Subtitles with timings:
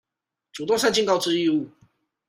[0.51, 1.67] 主動善盡告知義務